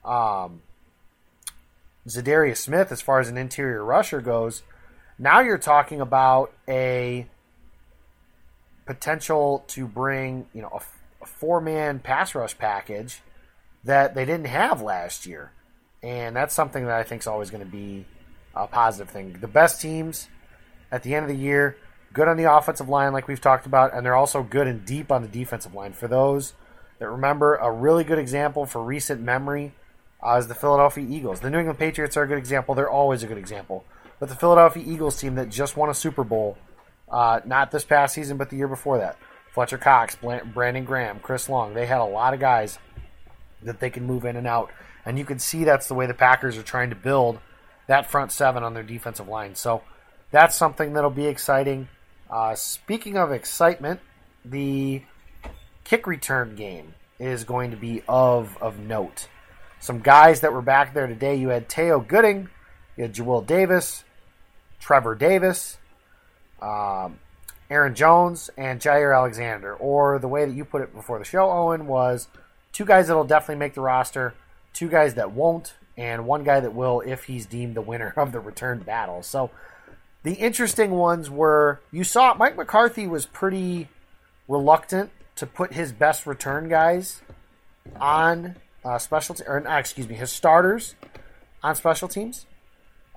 [0.03, 0.61] um,
[2.07, 4.63] Za'Darius Smith as far as an interior rusher goes,
[5.17, 7.27] now you're talking about a
[8.85, 13.21] potential to bring, you know, a, a four man pass rush package
[13.83, 15.51] that they didn't have last year.
[16.01, 18.05] And that's something that I think is always going to be
[18.63, 19.37] a positive thing.
[19.39, 20.27] The best teams
[20.91, 21.77] at the end of the year,
[22.13, 25.11] good on the offensive line, like we've talked about, and they're also good and deep
[25.11, 25.93] on the defensive line.
[25.93, 26.53] For those
[26.99, 29.73] that remember, a really good example for recent memory
[30.25, 31.39] uh, is the Philadelphia Eagles.
[31.39, 32.75] The New England Patriots are a good example.
[32.75, 33.85] They're always a good example.
[34.19, 36.57] But the Philadelphia Eagles team that just won a Super Bowl,
[37.09, 39.17] uh, not this past season, but the year before that,
[39.53, 42.77] Fletcher Cox, Brandon Graham, Chris Long, they had a lot of guys
[43.63, 44.71] that they can move in and out.
[45.05, 47.39] And you can see that's the way the Packers are trying to build
[47.89, 49.55] that front seven on their defensive line.
[49.55, 49.81] So
[50.29, 51.89] that's something that'll be exciting.
[52.29, 53.99] Uh, speaking of excitement,
[54.45, 55.01] the
[55.83, 59.27] kick return game is going to be of of note.
[59.79, 61.35] Some guys that were back there today.
[61.35, 62.49] You had Teo Gooding,
[62.95, 64.03] you had Joel Davis,
[64.79, 65.79] Trevor Davis,
[66.61, 67.17] um,
[67.71, 69.73] Aaron Jones, and Jaire Alexander.
[69.73, 72.27] Or the way that you put it before the show, Owen, was
[72.71, 74.35] two guys that'll definitely make the roster,
[74.73, 78.31] two guys that won't, and one guy that will if he's deemed the winner of
[78.31, 79.21] the return battle.
[79.21, 79.51] So
[80.23, 83.89] the interesting ones were you saw Mike McCarthy was pretty
[84.47, 87.21] reluctant to put his best return guys
[87.99, 90.95] on uh, special te- or uh, excuse me his starters
[91.61, 92.45] on special teams.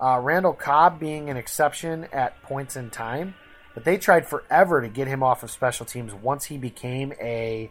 [0.01, 3.35] Uh, Randall Cobb being an exception at points in time,
[3.75, 7.71] but they tried forever to get him off of special teams once he became a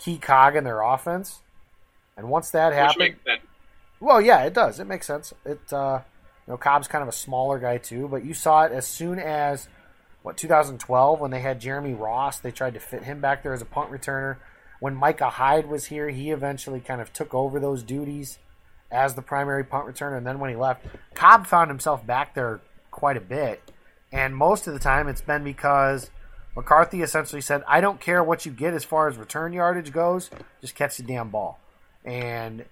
[0.00, 1.40] key cog in their offense.
[2.16, 3.16] And once that happened,
[4.00, 4.80] well, yeah, it does.
[4.80, 5.32] It makes sense.
[5.44, 6.00] It, uh,
[6.46, 9.18] you know, Cobb's kind of a smaller guy too, but you saw it as soon
[9.18, 9.68] as
[10.22, 12.38] what 2012 when they had Jeremy Ross.
[12.38, 14.36] They tried to fit him back there as a punt returner.
[14.80, 18.38] When Micah Hyde was here, he eventually kind of took over those duties
[18.90, 20.18] as the primary punt returner.
[20.18, 23.62] And then when he left, Cobb found himself back there quite a bit.
[24.12, 26.10] And most of the time, it's been because
[26.54, 30.30] McCarthy essentially said, "I don't care what you get as far as return yardage goes,
[30.60, 31.58] just catch the damn ball."
[32.04, 32.64] And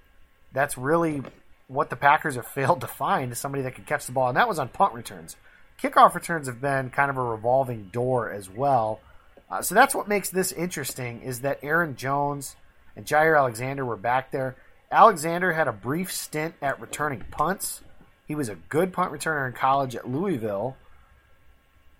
[0.55, 1.23] that's really
[1.67, 4.37] what the Packers have failed to find is somebody that can catch the ball, and
[4.37, 5.37] that was on punt returns.
[5.83, 9.01] Kickoff returns have been kind of a revolving door as well.
[9.51, 12.57] Uh, so that's what makes this interesting is that Aaron Jones
[12.97, 14.57] and Jaire Alexander were back there.
[14.91, 17.83] Alexander had a brief stint at returning punts.
[18.27, 20.77] He was a good punt returner in college at Louisville.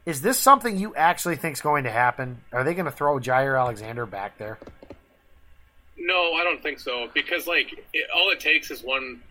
[0.07, 2.43] Is this something you actually think is going to happen?
[2.53, 4.59] Are they going to throw Jaire Alexander back there?
[5.97, 7.09] No, I don't think so.
[7.15, 9.23] Because like it, all it takes is one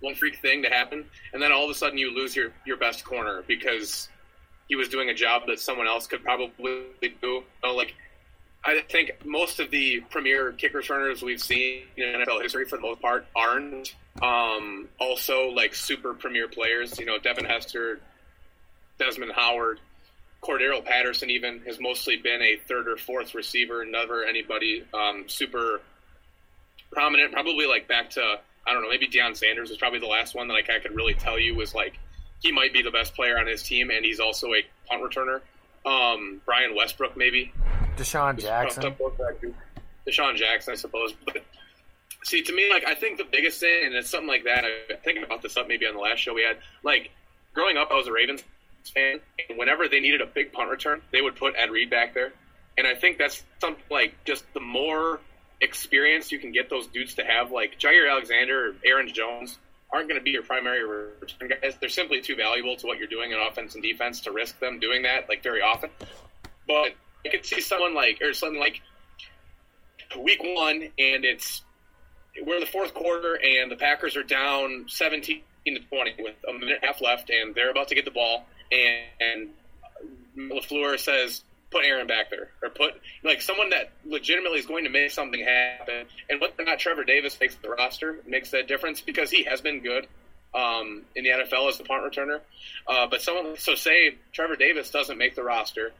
[0.00, 2.76] one freak thing to happen, and then all of a sudden you lose your your
[2.76, 4.08] best corner because
[4.68, 7.16] he was doing a job that someone else could probably do.
[7.22, 7.94] You know, like
[8.64, 12.82] I think most of the premier kick returners we've seen in NFL history, for the
[12.82, 16.98] most part, aren't um, also like super premier players.
[16.98, 18.00] You know, Devin Hester,
[18.98, 19.78] Desmond Howard,
[20.46, 25.80] Cordarrelle Patterson even has mostly been a third or fourth receiver, never anybody um, super
[26.92, 27.32] prominent.
[27.32, 30.48] Probably like back to I don't know, maybe Deion Sanders was probably the last one
[30.48, 31.98] that like I could really tell you was like
[32.40, 35.40] he might be the best player on his team, and he's also a punt returner.
[35.84, 37.52] Um, Brian Westbrook maybe.
[37.96, 38.94] DeSean Jackson.
[40.06, 41.12] DeSean Jackson, I suppose.
[41.24, 41.44] But
[42.24, 44.64] see, to me, like I think the biggest thing, and it's something like that.
[44.64, 46.58] I thinking about this up maybe on the last show we had.
[46.82, 47.10] Like
[47.54, 48.44] growing up, I was a Ravens
[48.90, 52.14] fan, and whenever they needed a big punt return, they would put Ed Reed back
[52.14, 52.32] there.
[52.78, 55.20] And I think that's something like just the more
[55.60, 59.58] experience you can get those dudes to have, like Jaire Alexander or Aaron Jones,
[59.92, 60.84] aren't going to be your primary
[61.20, 61.76] return guys.
[61.80, 64.78] They're simply too valuable to what you're doing in offense and defense to risk them
[64.78, 65.90] doing that like very often.
[66.66, 66.94] But
[67.24, 68.82] I could see someone like or something like
[70.18, 71.62] week one, and it's
[72.44, 76.52] we're in the fourth quarter, and the Packers are down 17 to 20 with a
[76.52, 79.50] minute and a half left, and they're about to get the ball, and,
[80.36, 84.90] Lafleur says, "Put Aaron back there, or put like someone that legitimately is going to
[84.90, 89.00] make something happen." And whether or not Trevor Davis makes the roster makes that difference
[89.00, 90.06] because he has been good
[90.54, 92.40] um, in the NFL as a punt returner.
[92.86, 95.92] Uh, but someone, so say Trevor Davis doesn't make the roster,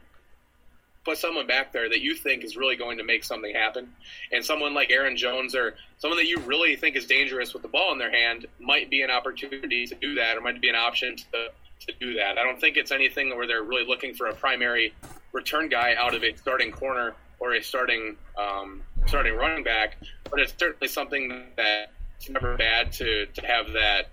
[1.05, 3.93] put someone back there that you think is really going to make something happen.
[4.31, 7.69] And someone like Aaron Jones or someone that you really think is dangerous with the
[7.69, 10.75] ball in their hand might be an opportunity to do that or might be an
[10.75, 11.49] option to,
[11.81, 12.37] to do that.
[12.37, 14.93] I don't think it's anything where they're really looking for a primary
[15.31, 19.97] return guy out of a starting corner or a starting um, starting running back,
[20.29, 24.09] but it's certainly something that's never bad to, to have that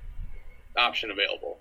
[0.76, 1.58] option available.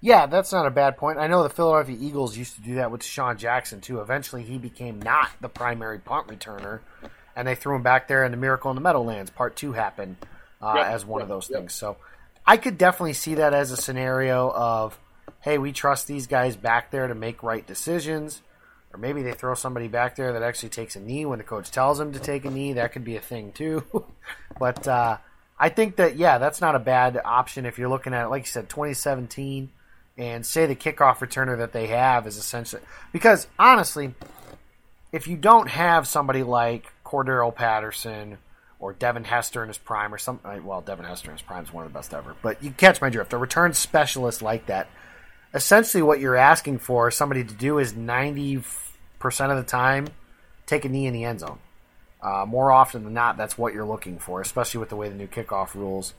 [0.00, 1.18] Yeah, that's not a bad point.
[1.18, 4.00] I know the Philadelphia Eagles used to do that with Sean Jackson too.
[4.00, 6.80] Eventually, he became not the primary punt returner,
[7.36, 8.24] and they threw him back there.
[8.24, 10.16] And the Miracle in the Meadowlands Part Two happened
[10.60, 11.60] uh, Yep, as one yep, of those yep.
[11.60, 11.74] things.
[11.74, 11.96] So,
[12.46, 14.98] I could definitely see that as a scenario of,
[15.40, 18.42] hey, we trust these guys back there to make right decisions,
[18.92, 21.70] or maybe they throw somebody back there that actually takes a knee when the coach
[21.70, 22.74] tells them to take a knee.
[22.74, 23.84] That could be a thing too.
[24.58, 25.18] but uh,
[25.58, 28.28] I think that yeah, that's not a bad option if you're looking at it.
[28.28, 29.70] Like you said, 2017,
[30.18, 34.14] and say the kickoff returner that they have is essentially because honestly,
[35.10, 38.38] if you don't have somebody like Cordarrelle Patterson
[38.82, 41.72] or Devin Hester in his prime or some well, Devin Hester in his prime is
[41.72, 43.32] one of the best ever, but you catch my drift.
[43.32, 44.88] A return specialist like that,
[45.54, 48.64] essentially what you're asking for somebody to do is 90%
[49.22, 50.08] of the time
[50.66, 51.60] take a knee in the end zone.
[52.20, 55.14] Uh, more often than not, that's what you're looking for, especially with the way the
[55.14, 56.14] new kickoff rules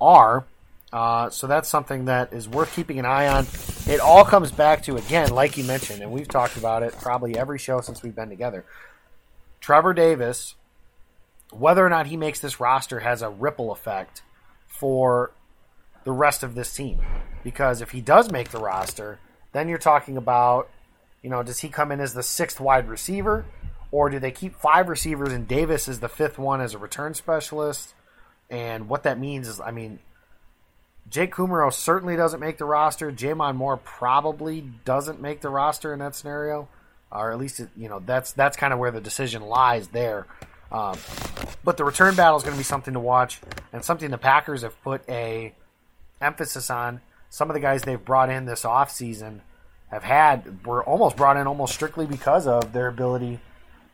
[0.00, 0.44] are.
[0.92, 3.44] Uh, so that's something that is worth keeping an eye on.
[3.88, 7.36] It all comes back to, again, like you mentioned, and we've talked about it probably
[7.36, 8.64] every show since we've been together.
[9.60, 10.54] Trevor Davis,
[11.58, 14.22] whether or not he makes this roster has a ripple effect
[14.66, 15.32] for
[16.04, 17.00] the rest of this team.
[17.42, 19.18] Because if he does make the roster,
[19.52, 20.68] then you're talking about,
[21.22, 23.44] you know, does he come in as the sixth wide receiver?
[23.90, 27.14] Or do they keep five receivers and Davis is the fifth one as a return
[27.14, 27.94] specialist?
[28.50, 30.00] And what that means is, I mean,
[31.08, 33.12] Jake Kumerow certainly doesn't make the roster.
[33.12, 36.68] J'Mon Moore probably doesn't make the roster in that scenario,
[37.12, 40.26] or at least you know that's that's kind of where the decision lies there.
[40.72, 40.98] Um,
[41.62, 43.40] but the return battle is going to be something to watch
[43.72, 45.54] and something the Packers have put a
[46.20, 47.00] emphasis on.
[47.30, 49.40] Some of the guys they've brought in this offseason
[49.90, 53.40] have had were almost brought in almost strictly because of their ability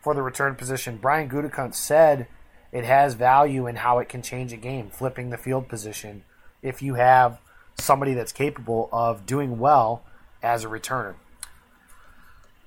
[0.00, 0.96] for the return position.
[0.96, 2.26] Brian Gutekunst said
[2.72, 6.24] it has value in how it can change a game, flipping the field position
[6.62, 7.40] if you have
[7.74, 10.04] somebody that's capable of doing well
[10.42, 11.14] as a returner.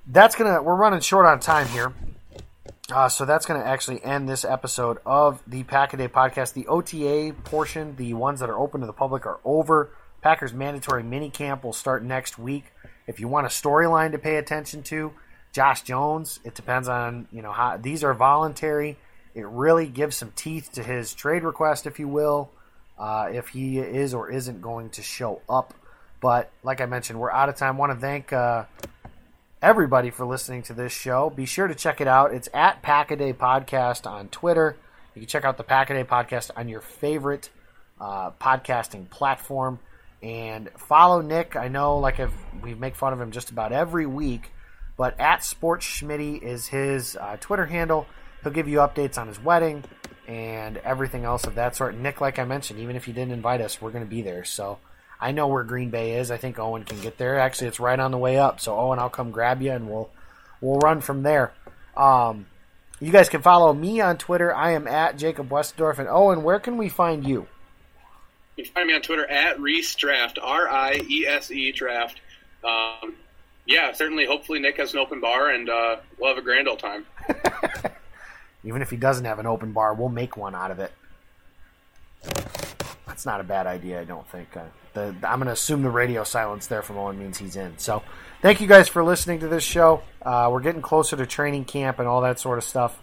[0.06, 0.62] That's gonna.
[0.62, 1.92] We're running short on time here,
[2.92, 6.52] uh, so that's gonna actually end this episode of the Pack a Day podcast.
[6.52, 9.90] The OTA portion, the ones that are open to the public, are over.
[10.22, 12.64] Packers mandatory mini camp will start next week.
[13.06, 15.12] If you want a storyline to pay attention to,
[15.52, 16.40] Josh Jones.
[16.44, 18.96] It depends on you know how these are voluntary.
[19.34, 22.50] It really gives some teeth to his trade request, if you will
[22.98, 25.74] uh, if he is or isn't going to show up.
[26.20, 27.76] But like I mentioned, we're out of time.
[27.76, 28.64] Want to thank uh,
[29.64, 31.30] everybody for listening to this show.
[31.30, 32.34] Be sure to check it out.
[32.34, 34.76] It's at Packaday Podcast on Twitter.
[35.14, 37.48] You can check out the Packaday Podcast on your favorite
[37.98, 39.78] uh, podcasting platform.
[40.22, 41.56] And follow Nick.
[41.56, 44.52] I know, like I've, we make fun of him just about every week,
[44.98, 48.06] but at Sports Schmitty is his uh, Twitter handle.
[48.42, 49.82] He'll give you updates on his wedding
[50.28, 51.96] and everything else of that sort.
[51.96, 54.44] Nick, like I mentioned, even if you didn't invite us, we're going to be there.
[54.44, 54.78] So
[55.24, 56.30] I know where Green Bay is.
[56.30, 57.38] I think Owen can get there.
[57.38, 58.60] Actually, it's right on the way up.
[58.60, 60.10] So Owen, I'll come grab you and we'll
[60.60, 61.54] we'll run from there.
[61.96, 62.44] Um,
[63.00, 64.54] you guys can follow me on Twitter.
[64.54, 65.98] I am at Jacob Westendorf.
[65.98, 67.46] And Owen, where can we find you?
[68.56, 72.20] You can find me on Twitter at Riese Draft, R I E S E Draft.
[72.62, 73.14] Um,
[73.64, 74.26] yeah, certainly.
[74.26, 77.06] Hopefully, Nick has an open bar, and uh, we'll have a grand old time.
[78.62, 80.92] Even if he doesn't have an open bar, we'll make one out of it.
[83.06, 84.54] That's not a bad idea, I don't think.
[84.54, 87.78] Uh, the, I'm going to assume the radio silence there from Owen means he's in.
[87.78, 88.02] So,
[88.42, 90.02] thank you guys for listening to this show.
[90.22, 92.98] Uh, we're getting closer to training camp and all that sort of stuff.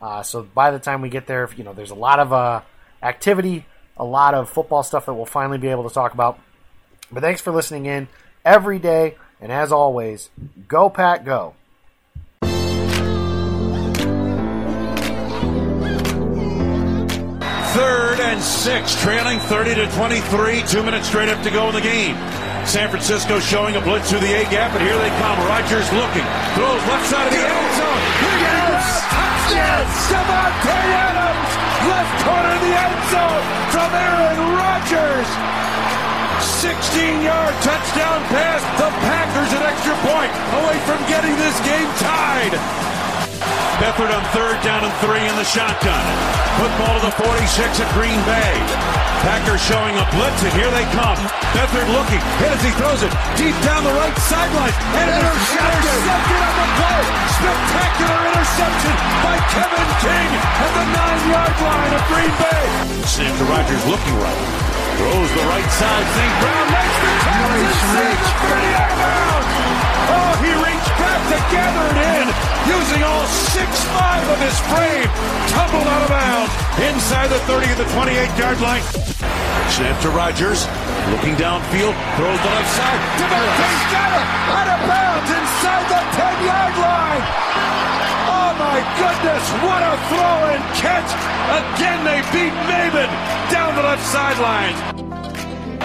[0.00, 2.60] Uh, so, by the time we get there, you know, there's a lot of uh,
[3.02, 3.64] activity,
[3.96, 6.38] a lot of football stuff that we'll finally be able to talk about.
[7.10, 8.08] But thanks for listening in
[8.44, 9.16] every day.
[9.40, 10.30] And as always,
[10.66, 11.54] go, Pack, go.
[18.36, 20.60] And six, trailing 30 to 23.
[20.68, 22.12] Two minutes straight up to go in the game.
[22.68, 25.40] San Francisco showing a blitz through the A gap, and here they come.
[25.48, 26.20] Rodgers looking,
[26.52, 28.00] throws left side of the end zone.
[28.44, 28.84] Yes!
[29.08, 29.88] Touchdown!
[30.12, 31.52] Davante Adams,
[31.88, 35.28] left corner of the end zone from Aaron Rodgers.
[36.60, 38.60] 16-yard touchdown pass.
[38.76, 42.95] The Packers an extra point away from getting this game tied.
[43.76, 46.00] Beathard on third down and three in the shotgun.
[46.56, 48.56] Football to the 46 at Green Bay.
[49.20, 51.20] Packers showing a blitz, and here they come.
[51.52, 54.72] Beathard looking, hit as he throws it deep down the right sideline.
[54.96, 55.92] And intercepted.
[55.92, 57.02] intercepted on the play.
[57.36, 62.64] Spectacular interception by Kevin King at the nine-yard line of Green Bay.
[63.04, 64.65] Sam Rodgers looking right.
[64.96, 66.06] Throws the right side.
[66.16, 66.34] St.
[66.40, 67.52] Brown makes the catch.
[67.52, 68.28] Nice reach.
[68.48, 69.48] 30 out of bounds.
[70.08, 72.26] Oh, he reached back to gather it in,
[72.70, 75.08] using all six-five of his frame.
[75.52, 78.82] Tumbled out of bounds inside the 30 of the 28-yard line.
[79.68, 80.64] Snap to Rodgers.
[81.12, 81.94] Looking downfield.
[82.16, 83.00] Throws the left side.
[83.20, 84.24] Davante's got it.
[84.56, 87.55] Out of bounds inside the 10-yard line.
[88.26, 89.44] Oh, my goodness.
[89.62, 91.10] What a throw and catch.
[91.46, 93.10] Again, they beat Maven
[93.50, 94.74] down the left sideline.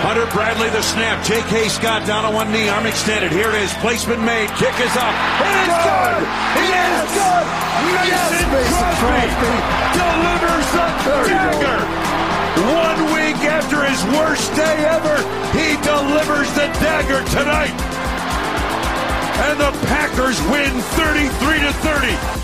[0.01, 1.23] Hunter Bradley, the snap.
[1.23, 1.69] J.K.
[1.69, 3.31] Scott down on one knee, arm extended.
[3.31, 3.71] Here it is.
[3.85, 4.49] Placement made.
[4.57, 5.13] Kick is up.
[5.45, 6.21] It is good.
[6.57, 7.05] It yes.
[7.05, 7.45] is good.
[7.81, 9.55] Mason, yes, Mason Crosby, Crosby
[10.01, 10.87] delivers the
[11.29, 11.79] dagger.
[12.61, 15.17] One week after his worst day ever,
[15.53, 17.90] he delivers the dagger tonight.
[19.43, 22.40] And the Packers win 33 to 30.